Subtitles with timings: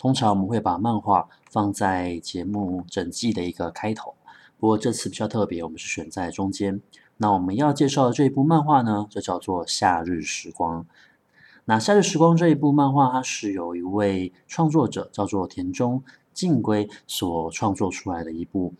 [0.00, 4.14] 通常我们会把漫画放在节目整季的一个开头，
[4.58, 6.80] 不过这次比较特别，我们是选在中间。
[7.18, 10.84] 那我们要介绍的这一部漫画呢，就叫做《夏日时光》。
[11.66, 18.72] 那《夏日时光》这一部漫画，它是由一位创作者叫做田中敬圭所创作出来的一部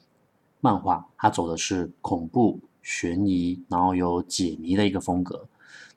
[0.63, 5.45] 漫画，它走的是恐怖、悬疑，然后有解谜的一个风格。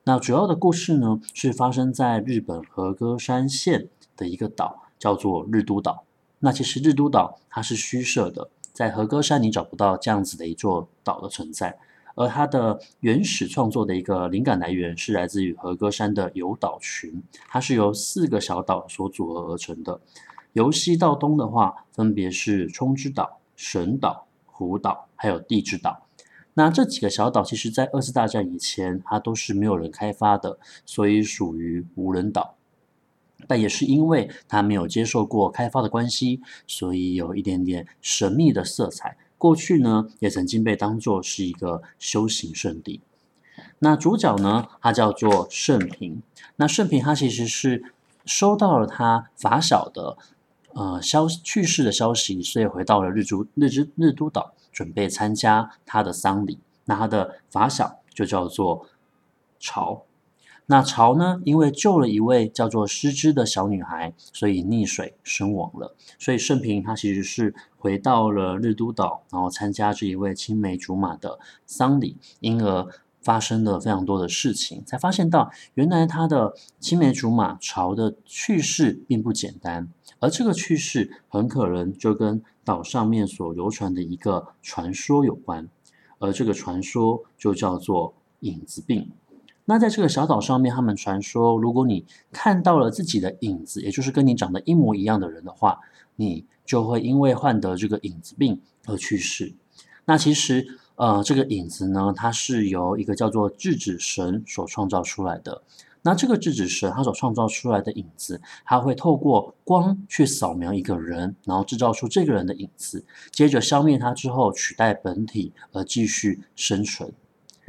[0.04, 4.82] 那主要的故事呢，是发生在日本和歌山县的一个岛。
[5.04, 6.02] 叫做日都岛。
[6.38, 11.78] 那其实日都岛它是虚设的，在和歌山你找不到这样子的一座岛的存在。
[12.14, 20.00] 而它的原始创作的一个灵感来源是来自于和歌山的有岛群，它是由四个小岛所组合而成的。
[20.54, 26.06] 由西到东的话，分别是冲之岛、神岛、湖岛，还有地之岛。
[26.54, 30.56] 那这几个小岛其实在二次大战以前，它都是没有人开发的，
[30.86, 32.54] 所以属于无人岛。
[33.46, 39.16] 但也是因为他没有接受过开发的关系，所以有一点点神秘的色彩。
[39.36, 43.00] 过去呢，也曾经被当作是一个修行圣地。
[43.80, 46.22] 那主角呢，他叫做胜平。
[46.56, 47.92] 那胜平他其实是
[48.24, 50.16] 收到了他发小的
[50.72, 56.58] 呃消去世的消息，所以回到了日都日之日都岛，准备参加他的丧礼。
[56.86, 58.86] 那他的发小就叫做
[59.58, 60.04] 朝。
[60.66, 65.94] 那潮呢，因为救了一位叫做诗之的小女孩，所以溺水身亡了。
[66.18, 72.88] 所以盛平他其实是回到了日都岛，然后参加这一位青梅竹马的丧礼，因而
[73.20, 79.88] 发生了非常多的事情，才发现到原来他的青梅竹马潮的去世并不简单，
[80.18, 85.68] 而这个去世很可能就跟岛上面所流传的一个传说有关，
[86.18, 89.10] 而这个传说就叫做影子病。
[89.66, 95.80] 那在这个小岛上面，他们传说，如果你看到了自己的影子，也就是跟你长得一模一样的人的话，
[96.16, 99.54] 你就会因为患得这个影子病而去世。
[100.04, 100.66] 那其实，
[100.96, 105.62] 呃，这个影子呢，它是由一个叫做制止神所创造出来的。
[106.02, 117.10] 那这个制止神他所创造出来的影子，它会透过光去扫描一个人，然后制造出这个人的影子，接着消灭他之后，取代本体而继续生存。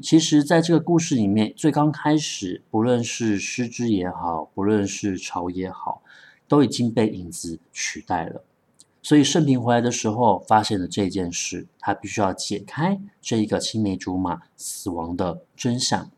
[0.02, 6.02] 其实，在这个故事里面，最刚开始，不论是失之也好，不论是朝也好，
[6.48, 8.44] 都已经被影子取代了。
[9.02, 16.12] 所以，胜平回来的时候，发现了这件事，他必须要解开这一个青梅竹马死亡的真相。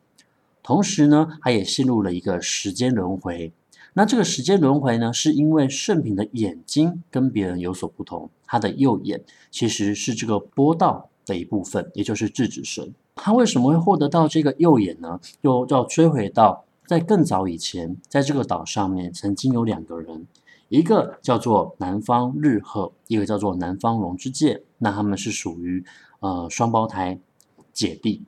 [0.63, 3.53] 同时呢，他也陷入了一个时间轮回。
[3.93, 12.93] 那这个时间轮回呢，是因为胜平的眼睛跟别人有所不同，他的右眼其实是这个波道的一部分，也就是智子神。
[13.17, 15.19] 他为什么会获得到这个右眼呢？
[15.41, 20.25] 又要追回到在更早以前，在这个岛上面曾经有两个人，
[20.69, 24.63] 一个叫做南方日鹤，一个叫做南方龙之介。
[24.77, 25.83] 那他们是属于
[26.19, 27.19] 呃双胞胎
[27.73, 28.23] 姐弟。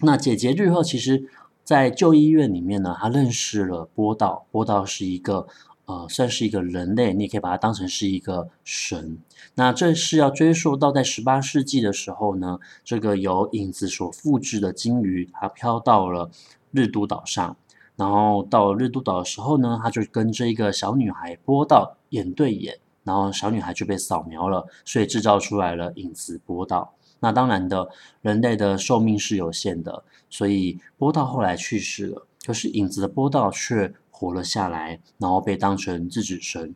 [0.00, 1.28] 那姐姐日鹤其实
[1.64, 5.46] 在旧医院里面呢，她认识了波道，波道是一个。
[5.86, 9.18] 呃，算是一个人类，你也可以把它当成是一个神。
[9.54, 16.28] 那这是要追溯到在十八世纪的时候呢，这个由影子所复制的鲸鱼，它飘到了
[16.72, 17.56] 日都岛上，
[17.94, 26.94] 然后到日都岛的时候呢，它就跟这一个小女孩波道眼对眼，然后小女孩就被扫描了，所以制造出来了影子波道。
[27.20, 27.88] 那当然的，
[28.22, 33.94] 人类的寿命是有限的，所以波道后来去世了，可是影子的波道却。
[34.18, 36.74] 活了下来，然后被当成制止神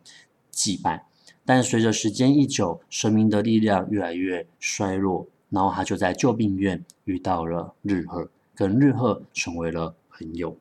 [0.51, 1.07] 祭拜。
[1.47, 10.59] 但随着时间一久，神明的力量越来越衰弱，然后他就在旧病院遇到了日鹤，跟日鹤成为了朋友。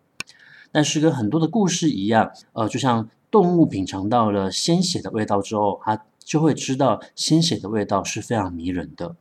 [0.72, 9.18] 但是跟很多的故事一样，呃，就像动物品尝到了鲜血的味道之后，它就会知道鲜血的味道是非常迷人的。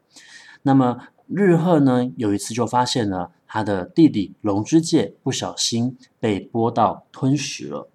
[0.63, 3.33] 那么日鹤呢，有一次就发现了。
[3.49, 7.89] 他的弟弟龙之介不小心被波道吞噬了，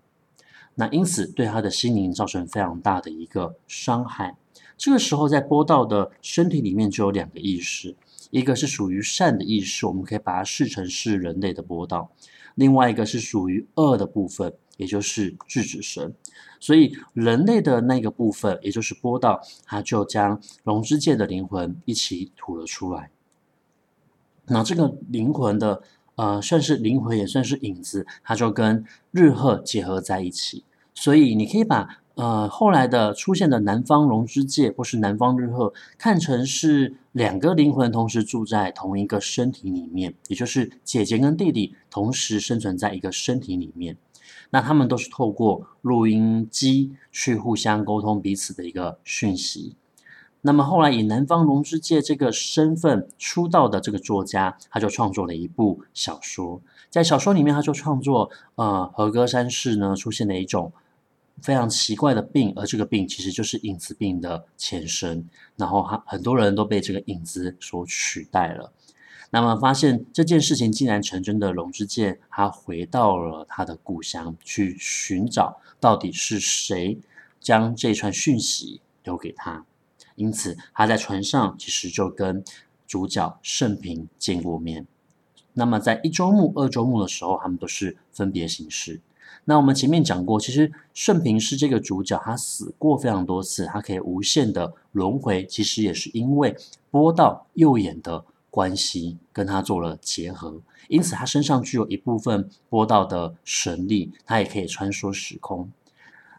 [0.76, 4.36] 那因此对他的心灵造成非常大的一个伤害。
[4.76, 7.96] 这个时候，在波道的身体里面就有两个意识，
[8.32, 12.10] 一个是属于善的意识，我们可以把它视成是人类的波道；
[12.56, 16.14] 另外一个是属于恶的部分，也就是智子神。
[16.60, 23.12] 所以人类的那个部分，也就是波道，他就将龙之介的灵魂一起吐了出来。
[24.48, 25.81] 那这个灵魂的
[26.16, 30.63] 呃，算是灵魂，也算是影子，它就跟日鹤结合在一起。
[30.94, 43.98] 所以你可以把呃后来的出现的南方龙之介或是南方日鹤看成是两个灵魂同时住在同一个身体里面，也就是姐姐跟弟弟同时生存在一个身体里面。
[44.51, 49.75] 那他们都是透过录音机去互相沟通彼此的一个讯息。
[50.45, 56.62] 那么后来以南方龙之介这个身份出道的这个作家，他就创作了一部小说。
[56.90, 60.74] 在小说里面，他就创作呃和歌山市呢出现了一种
[61.42, 65.25] 非常奇怪的病，而这个病其实就是影子病的前身。
[65.56, 68.74] 然后他很多人都被这个影子所取代了。
[69.30, 77.00] 那么发现这件事情竟然成真的龙之介，他回到了他的故乡去寻找到底是谁
[77.40, 79.66] 将这串讯息留给他。
[80.15, 82.44] 因此他在船上其实就跟
[82.88, 84.88] 主角盛平见过面。
[85.54, 89.01] 那么在一周目、二周目的时候，他们都是分别行事。
[89.45, 96.56] 那我们前面讲过，其实盛平是这个主角，他死过非常多次，他可以无限的轮回，其实也是因为
[96.89, 98.25] 波道右眼的。
[98.54, 105.71] 关系跟他做了结合，因此他身上具有一部分波道的神力，他也可以穿梭时空。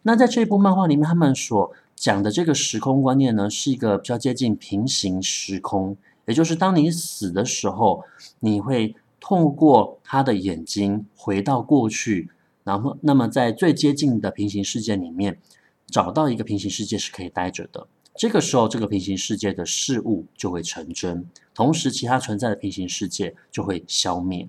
[0.03, 5.97] 那在这一部漫画里面，他们所讲的这个时空观念呢，是一个比较接近平行时空，
[6.27, 8.05] 也就是当你死的时候，
[8.41, 12.31] 你会透过他的眼睛回到过去，
[12.63, 15.39] 然后那么在最接近的平行世界里面，
[15.87, 17.87] 找到一个平行世界是可以待着的。
[18.15, 24.49] 这个时候，这个平行世界的事物就会成真，同时其他存在的平行世界就会消灭。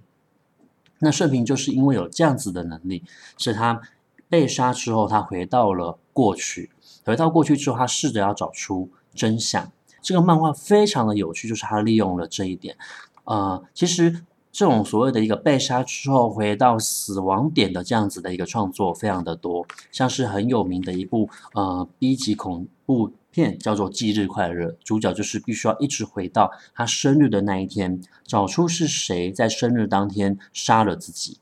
[0.99, 3.03] 那胜平就是因为有这样子的能力，
[3.37, 3.81] 是他
[4.29, 6.69] 被杀之后，他回到了过去，
[7.05, 9.71] 回到过去之后，他试着要找出真相。
[10.01, 12.75] 这个漫画非常的有趣，就是他利用了这一点。
[13.23, 31.39] 呃，其实这种所谓的一个被杀之后回到死亡点的这样子的一个创作非常的多，像是很有名的一部呃 B 级恐怖片叫做《忌日快乐》，主角就是必须要一直回到他生日的那一天，找出是谁在生日当天杀了自己，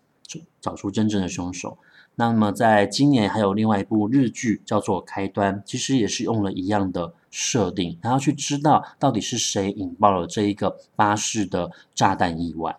[0.61, 1.77] 找出真正的凶手。
[2.15, 12.77] 那么在今年还有另外一部日剧叫做《开端》，其实也是用了一样的设定，然后去知道到底是谁引爆了这一个巴士的炸弹意外。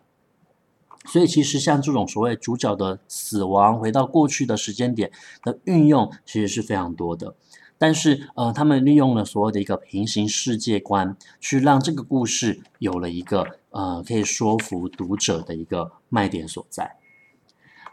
[1.07, 5.11] 所以其实像这种所谓主角的死亡回到过去的时间点
[5.43, 7.35] 的运用，其实是非常多的。
[7.77, 16.97] 但是，呃，他们利用了所谓的一个平行世界观，去让这个故事有了一个呃可以说服读者的一个卖点所在。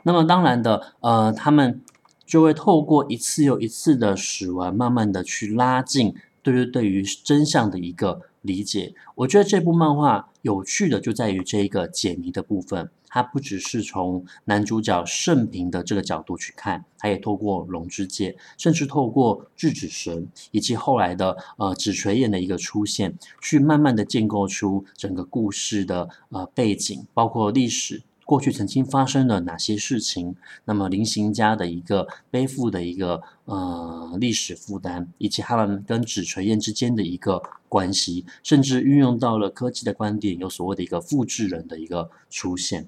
[0.03, 1.81] 那么，当然的，呃，他们
[2.25, 8.93] 就会透过一次又一次的史玩，慢慢的去拉近对于对于真相的一个理解。
[9.15, 12.89] 我觉得这部漫画有趣的就在于这一个解谜的部分。
[13.13, 42.87] 它不只是从男主角盛平的这个角度去看，他也透过龙之介，甚至透过智子神以及后来的呃纸垂眼的一个出现，去慢慢的建构出整个故事的呃背景，包括历史过去曾经发生了哪些事情，那么林行家的一个背负的一个呃历史负担，以及他们跟纸垂炎之间的一个关系，甚至运用到了科技的观点，有所谓的一个复制人的一个出现。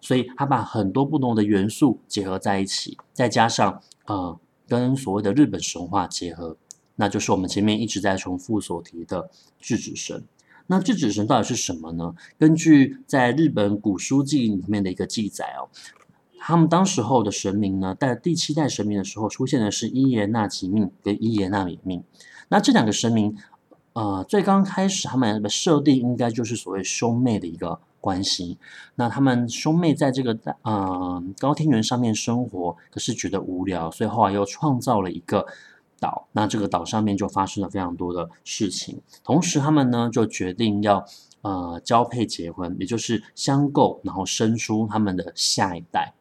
[0.00, 6.56] 所以他把很多不同的元素结合在一起，再加上呃跟所谓的日本神话结合，
[6.96, 9.28] 那就是我们前面一直在重复所提的
[9.60, 10.24] 智子神。
[10.66, 12.14] 那智子神到底是什么呢？
[12.38, 15.68] 根据在日本古书记里面的一个记载哦，
[16.38, 22.02] 他们当时候的神明呢，在第七代神明的时候出现的是伊邪那岐命跟伊邪那美命。
[22.48, 23.36] 那这两个神明，
[23.92, 27.80] 呃，最刚开始他们的设定应该就是所谓兄妹的一个。
[28.04, 28.58] 关系，
[28.96, 35.46] 那他们兄妹在这个呃高天原上面生活，可是觉得无聊，所以后来又创造了一个
[36.04, 36.28] 岛。
[36.32, 41.04] 那这个岛上面就发生了非常多的事情，同时他们呢就决定要
[41.40, 46.12] 呃交配结婚，也就是相构，然后生出他们的下一代。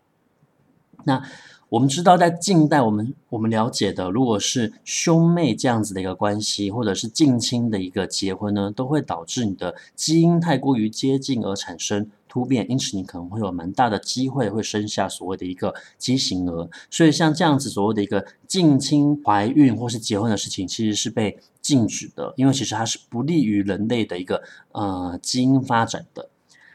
[1.05, 1.21] 那
[1.67, 16.67] 我们知道，在近代，我们我们了解的，如果是兄妹这样子的一个关系，或者是近亲的一个结婚呢，都会导致你的基因太过于接近而产生突变，因此你可能会有蛮大的机会会生下所谓的一个畸形儿。
[16.89, 26.31] 所以像这样子所谓的一个近亲怀孕或是结婚的事情，其实是被禁止的，因为其实它是不利于人类的一个呃基因发展的。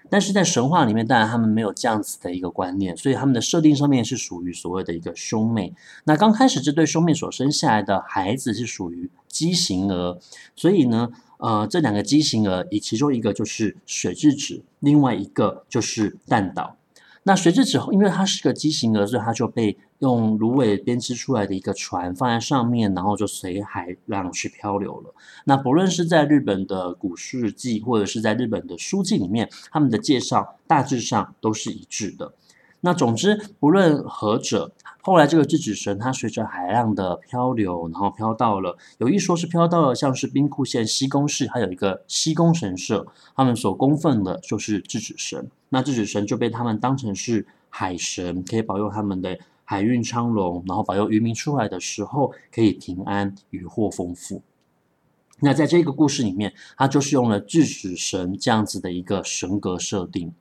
[0.08, 5.74] 但是在神话里面，当然他们没有这样子的一个观念，所以他们的设定上面是属于所谓的一个兄妹。
[6.04, 10.18] 那刚开始这对兄妹所生下来的孩子是属于畸形儿，
[10.56, 16.76] 所以呢，呃，这两个畸形儿，以其中一个就是水质子，另外一个就是弹岛。
[17.25, 25.14] 那水质子因为它是个畸形儿，所以它就被用芦苇编织出来的一个船放在上面，然后就随海浪去漂流了。
[25.45, 32.33] 那不论是在日本的古事记，或者是在日本的书记里面，他们的介绍大致上都是一致的。
[32.80, 45.50] 那总之，不论何者，后来这个质子神，它随着海浪的漂流，然后漂到了，有一说是漂到了像是兵库县西宫市，还有一个西宫神社，他们所供奉的就是质子神。
[45.70, 54.42] 那质子神就被他们当成是海神，可以保佑他们的海运昌隆，然后保佑渔民出来的时候可以平安，渔获丰富。
[55.40, 60.32] 那在这个故事里面，它就是用了质子神这样子的一个神格设定。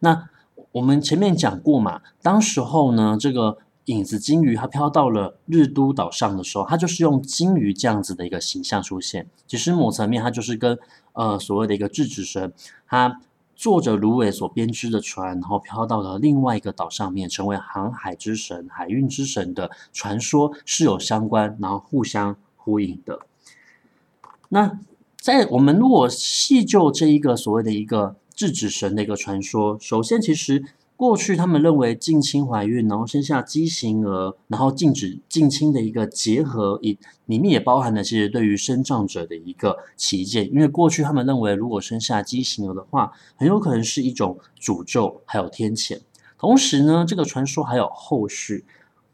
[0.00, 0.28] 那
[0.76, 3.56] 我们前面讲过嘛，当时候呢，这个
[3.86, 9.26] 影子鲸鱼它飘到了日都岛上的时候，它就是用鲸鱼这样子的一个形象出现。
[9.46, 10.78] 其实某层面，它就是跟
[11.14, 12.52] 呃所谓的一个智子神，
[12.86, 13.22] 它
[13.54, 23.20] 坐着芦苇所编织的船，然后飘到了另外一个岛上面，成为航海之神、海运之神的传说是有相关，然后互相呼应的。
[24.50, 24.78] 那
[25.18, 28.16] 在我们如果细究这一个所谓的一个。
[28.36, 30.62] 制止神的一个传说，首先，其实
[30.94, 45.98] 过去他们认为近亲怀孕，然后生下畸形儿，然后禁止近亲的一个结合，里里面也包含了其实对于生长者的一个歧见，因为过去他们认为，如果生下畸形儿的话，很有可能是一种诅咒，还有天谴。
[46.38, 48.66] 同时呢，这个传说还有后续。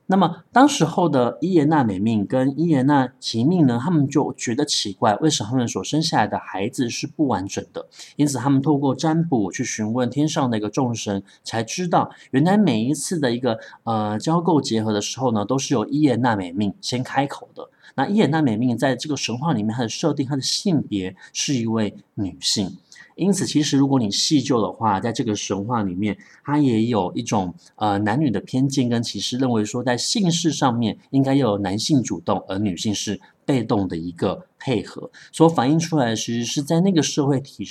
[0.06, 7.86] 那么，当时候的伊邪那美命跟伊邪那岐命呢，他们就觉得奇怪，为什么他们所生下来的孩子是不完整的？
[8.16, 17.70] 因此，他们透过占卜去询问天上的一个众神，才知道原来每一次的一个呃交媾结合的时候呢，都是由伊邪那美命先开口的。
[17.94, 22.76] 那伊邪那美命在这个神话里面，它的设定，它的性别是一位女性。
[23.14, 37.66] 因此，其实如果你细究的话，在这个神话里面，它也有一种呃男女的偏见跟歧视，认为说在性事上面应该要有男性主动，而女性是被动的一个配合，所反映出来其实是在那个社会体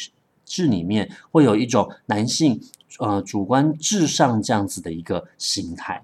[0.45, 2.62] 制里面，会有一种男性
[3.00, 6.03] 呃主观至上这样子的一个心态。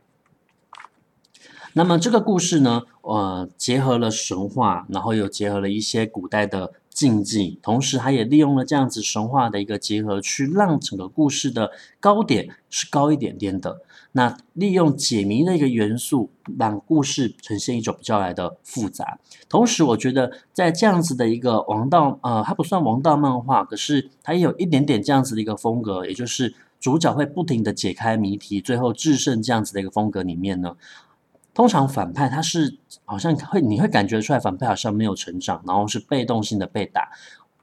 [1.74, 6.74] 那么这个故事呢，呃，结合了神话，然后又结合了一些古代的。
[6.98, 13.82] 禁忌，同时他也利用了这样子神话的一个结合，去让整个故事的高点是高一点点的。
[14.14, 19.20] 那利用解谜的一个元素，让故事呈现一种比较来的复杂。
[19.48, 30.76] 同时，我觉得在这样子的一个王道，呃，它不算王道漫画，可是它也有一点点这样子的一个风格，也就是主角会不停的解开谜题，最后制胜这样子的一个风格里面呢。
[31.58, 37.10] 通常反派他是好像会，你会感觉出来反派好像没有成长，然后是被动性的被打。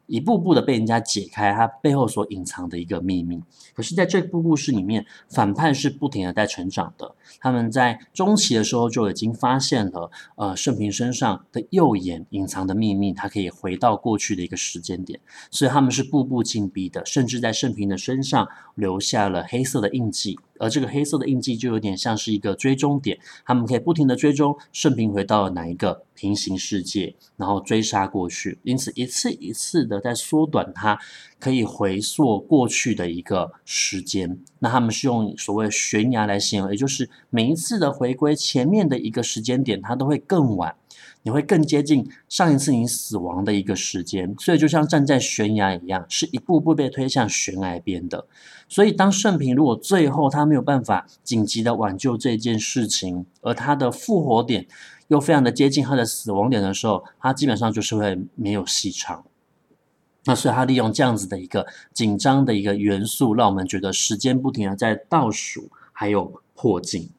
[0.06, 3.40] 一步步的被人家解开他背后所隐藏的一个秘密。
[3.72, 7.14] 可是，在这部故事里面，反派是不停的在成长的。
[7.40, 15.20] 他们在中期的时候就已经发现了，呃，盛平身上的右眼隐藏的秘密，他可以回到过去的一个时间点。
[15.52, 20.38] 所以他们是步步进逼的，甚至在盛平的身上留下了黑色的印记。
[20.58, 30.99] 而这个黑色的印记就有点像是一个追踪点，他们可以不停的追踪胜平回到了哪一个平行世界，然后追杀过去，因此一次一次的在缩短它
[31.38, 34.38] 可以回溯过去的一个时间。
[34.61, 40.75] 那他们是用所谓悬崖来形容，也就是每一次的回归前面的一个时间点，它都会更晚。
[41.24, 48.26] 你会更接近上一次你死亡的一个时间，所以就像站在悬崖一样，是一步步被推向悬崖边的。
[48.68, 54.66] 所以当圣平如果最后他没有办法紧急的挽救这件事情，而他的复活点
[55.08, 59.24] 又非常的接近他的死亡点的时候，他基本上就是会没有戏唱。
[60.26, 67.10] 那所以他利用这样子的一个紧张的一个元素，让我们觉得时间不停的在倒数，还有迫近。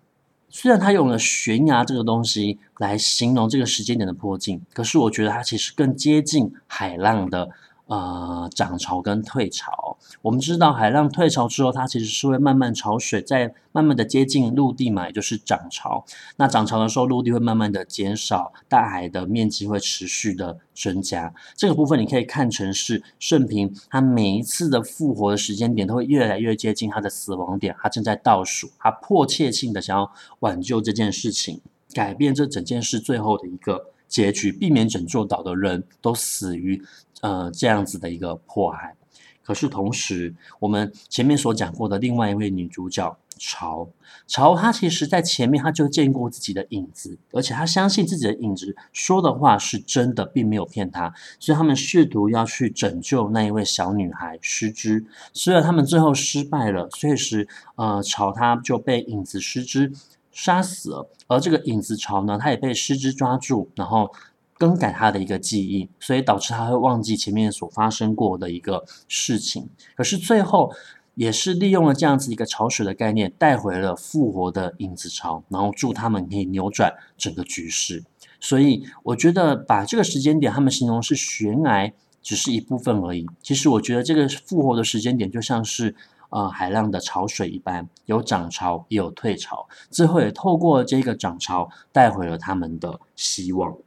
[0.57, 7.49] 虽然他用了悬崖这个东西来形容这个时间点的迫近，可是我觉得它其实更接近海浪的。
[7.87, 16.03] 呃，涨潮跟退潮，我们知道海浪退潮之后，它其实是会慢慢潮水在慢慢的接近陆地嘛，也就是涨潮。
[16.37, 21.31] 那涨潮的时候，陆地会慢慢的减少，大海的面积会持续的增加。
[21.55, 31.61] 这个部分你可以看成是胜平，他每一次的复活的时间点都会越来越接近他的死亡点，他正在倒数，他迫切性的想要挽救这件事情，
[31.93, 36.81] 改变这整件事最后的一个结局，避免整座岛的人都死于。
[37.21, 38.95] 呃，这样子的一个迫害，
[39.41, 43.89] 可是同时，我们前面所讲过的另外一位女主角朝
[44.27, 51.11] 朝，她其实在前面她就见过自己的影子，而且她相信自己的影子说的话是真的，并没有骗她。
[51.39, 59.91] 所以他们试图要去拯救那一位小女孩失之，虽然他们最后失败了，所以是呃朝她就被影子失之
[60.35, 64.11] 杀死了，而这个影子潮呢，他也被失之抓住，然后。
[64.57, 69.67] 更改他的一个记忆，所以导致他会忘记前面所发生过的一个事情。
[69.97, 70.71] 可是最后
[71.15, 78.05] 也是利用了这样子一个潮水的概念，带回了复活的影子潮，然后助他们可以扭转整个局势。
[78.39, 81.91] 所以我觉得把这个时间点他们形容是悬崖，
[82.23, 83.25] 只是一部分而已。
[83.43, 85.93] 其实我觉得这个复活的时间点就像是
[86.35, 93.77] 呃海浪的潮水一般，有涨潮也有退潮，最后也透过这个涨潮带回了他们的希望。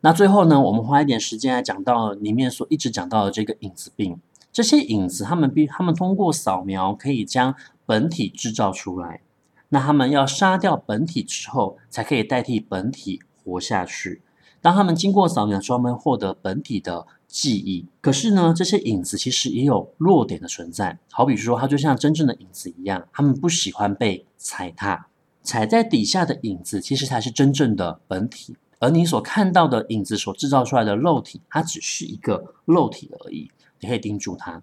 [0.00, 4.18] 那最后呢，我们花一点时间来讲到里面所一直讲到的这个影子病。
[4.50, 9.20] 这些影子，他们必他们通过扫描可以将本体制造出来。
[9.68, 14.22] 那他们要杀掉本体之后，才可以代替本体活下去。
[14.62, 17.84] 当他们经过扫描之后，他们获得本体的记忆。
[18.00, 20.98] 可是呢，这些影子其实也有弱点的存在。
[21.10, 25.08] 好比说，它就像真正的影子一样，他们不喜欢被踩踏。
[25.42, 28.56] 踩在底下的影子，其实才是真正的本体。
[28.78, 33.50] 而你所看到的影子所制造出来的肉体，它只是一个肉体而已，
[33.80, 34.62] 你可以盯住它。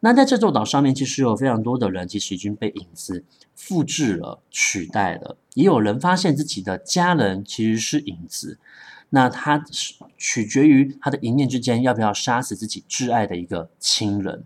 [0.00, 5.38] 那在这座岛上面，其实有非常多的人，其实已经被影子复制了、取代了。
[5.54, 8.58] 也有人发现自己的家人其实是影子，
[9.14, 9.62] 那他
[10.16, 14.44] 取决于他的一念之间要不要杀死自己挚爱的一个亲人。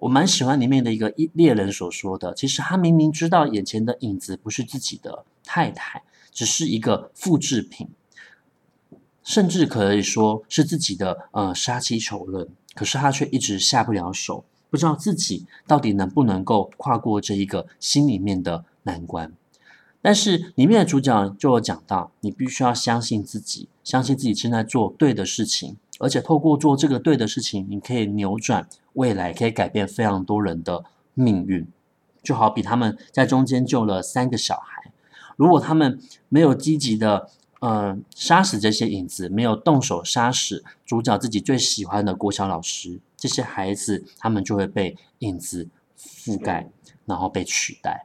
[0.00, 7.88] 我蛮喜欢里面的一个猎人所说的，其实他明明知道眼前的影子不是自己的太太，只是一个复制品。
[9.22, 19.32] 甚至可以说是自己的呃杀妻仇人，可是他却一直下不了手，不知道自己到底能不能够跨过这一个心里面的难关。
[20.04, 30.84] 但是里面的主角就有讲到，你必须要相信自己，相信自己正在做对的事情，而且透过做这个对的事情，你可以扭转未来，可以改变非常多人的
[31.14, 31.66] 命运。
[32.22, 34.92] 就好比他们在中间救了三个小孩，
[35.36, 37.30] 如果他们没有积极的。
[37.60, 46.68] 呃，杀死这些影子，没有动手杀死主角自己最喜欢的国小老师，这些孩子他们就会被影子覆盖，
[47.06, 48.04] 然后被取代。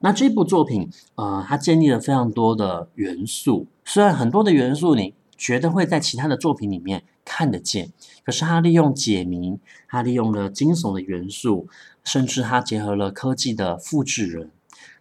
[0.00, 7.92] 那这部作品，呃，它建立了非常多的元素，虽然很多的元素你觉得会在其他的作品里面看得见，
[8.24, 9.58] 可是它利用解谜，
[9.88, 11.66] 它利用了惊悚的元素，
[12.04, 14.50] 甚至它结合了科技的复制人，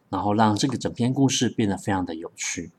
[0.09, 2.71] 然后让这个整篇故事变得非常的有趣。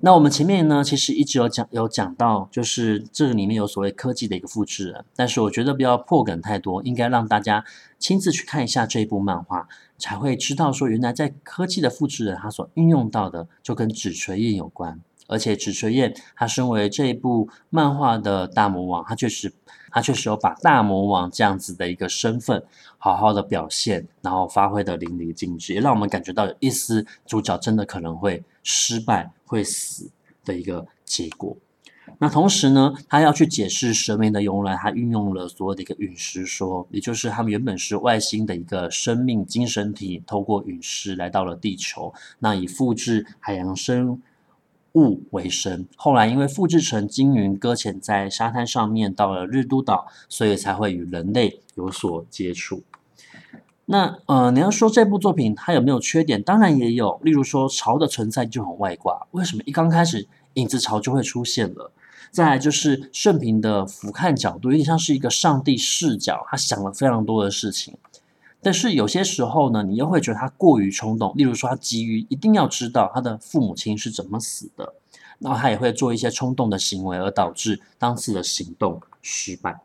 [0.00, 7.64] 那我们前面呢，其实一直有讲有讲到，就是这个里面有所谓科技的一个复制人，但是我觉得不要破梗太多，应该让大家
[7.98, 15.00] 亲自去看一下这一部漫画，才会知道说原来在科技的复制人他所运用到的就跟纸垂焰有关。
[15.30, 19.52] 而且纸垂焰，他身为这一部漫画的大魔王，他确实，
[19.90, 22.64] 他确实有把大魔王这样子的一个身份
[22.96, 30.10] 好好的表现，然后发挥的淋漓尽致，也让我们感觉到有一丝主角真的可能会失败、会死
[30.44, 31.56] 的一个结果。
[32.20, 44.22] 那同时呢，他要去解释神明的由来，他运用了所有的一个陨石说，也就是他们原本是外星的一个生命精神体，透过陨石来到了地球，那以复制海洋生
[44.94, 52.82] 物为生，后来因为复制成鲸鱼搁浅在沙滩上面，到了日都岛，所以才会与人类有所接触。
[53.90, 56.42] 那呃，你要说这部作品它有没有缺点？
[56.42, 61.90] 当然也有，例如说潮的存在就很外挂，为什么一刚开始影子潮就会出现了？
[62.30, 67.96] 再来就是顺平的俯瞰角度，有点像是一个上帝视角，他想了非常多的事情。
[68.60, 71.32] 但是有些时候呢，你又会觉得他过于冲动。
[71.34, 74.92] 例如说，他急于一定要知道他的父母亲是怎么死的，
[75.38, 79.80] 然后他也会做一些冲动的行为，而导致当次的行动失败。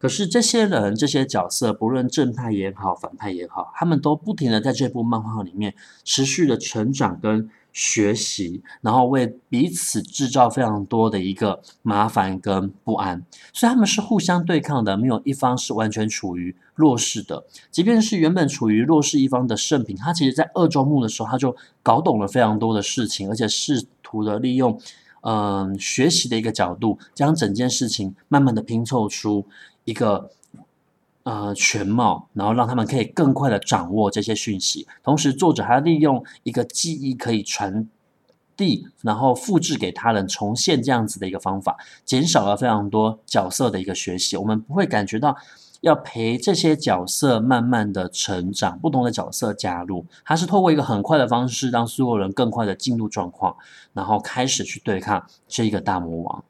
[0.00, 7.48] 可是这些人、这些角色，不论正派也好、反派也好，他们都不停的在这部漫画里面持续的成长跟。
[7.72, 17.44] 学习，然后为彼此制造非常多的一个麻烦跟不安，所以他们是互相对抗的，没有一方是完全处于弱势的。
[17.70, 24.76] 即便是原本处于弱势一方的胜平，他其实在二周目的时候，他就搞懂了非常多的事情，而且试图的利用
[25.22, 29.46] 嗯、学习的一个角度，将整件事情慢慢的拼凑出
[29.90, 30.30] 一个。
[31.22, 34.88] 呃，全貌，然后让他们可以更快的掌握这些讯息。
[35.02, 37.86] 同时，作者还利用一个记忆可以传
[38.56, 41.76] 递，然后复制给他人，重现这样子的一个方法，
[42.06, 44.34] 减少了非常多角色的一个学习。
[44.38, 45.36] 我们不会感觉到
[45.82, 53.54] 要陪这些角色慢慢的成长，不同的角色加入，它是透过一个很快的方式，让所有人更快的进入状况，
[53.92, 56.42] 然后开始去对抗这一个大魔王。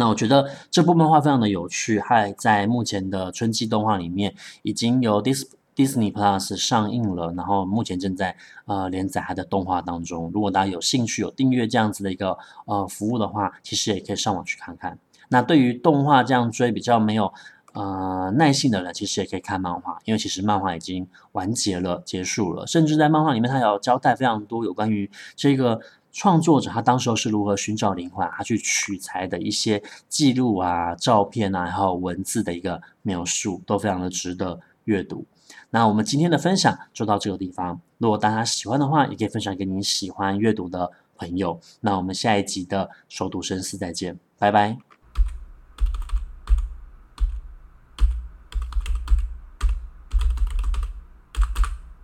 [0.00, 5.44] 那我觉得这部漫画非常的有趣，还在目前的春季动画里面已经由 Dis
[5.76, 8.34] Disney Plus 上映了，然后目前正在
[8.64, 10.30] 呃连载它的动画当中。
[10.32, 14.98] 如果大家有兴趣有订阅这样子的一个呃服务的话，其实也可以上网去看看。
[15.28, 17.30] 那对于动画这样追比较没有
[17.74, 22.66] 呃耐性的人，其实也可以看漫画，因为其实漫画已经完结了，结束了。
[22.66, 25.78] 甚至在漫画里面，它有交代非常多有关于这个。
[26.12, 35.24] 创作者他当时候是如何寻找灵魂，他去取材的一些记录啊、照片啊，还有文字的一个描述，都非常的值得阅读。
[35.70, 37.80] 那我们今天的分享就到这个地方。
[37.98, 41.60] 如果大家喜欢的话，也可以分享给你喜欢阅读的朋友。
[41.80, 44.89] 那我们下一集的首读生思再见，拜拜。